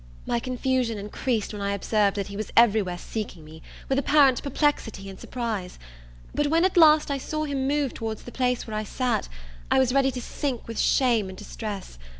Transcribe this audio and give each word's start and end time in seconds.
My 0.25 0.39
confusion 0.39 0.97
increased 0.97 1.53
when 1.53 1.61
I 1.61 1.75
observed 1.75 2.17
that 2.17 2.25
he 2.25 2.35
was 2.35 2.49
every 2.57 2.81
where 2.81 2.97
seeking 2.97 3.45
me, 3.45 3.61
with 3.87 3.99
apparent 3.99 4.41
perplexity 4.41 5.07
and 5.11 5.19
surprise; 5.19 5.77
but 6.33 6.47
when, 6.47 6.65
at 6.65 6.75
last, 6.75 7.11
I 7.11 7.19
saw 7.19 7.43
him 7.43 7.67
move 7.67 7.93
towards 7.93 8.23
the 8.23 8.31
place 8.31 8.65
where 8.65 8.75
I 8.75 8.83
sat, 8.83 9.29
I 9.69 9.77
was 9.77 9.93
ready 9.93 10.09
to 10.09 10.19
sink 10.19 10.67
with 10.67 10.79
shame 10.79 11.29
and 11.29 11.37
distress. 11.37 11.99